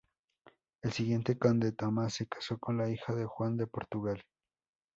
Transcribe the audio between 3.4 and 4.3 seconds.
de Portugal.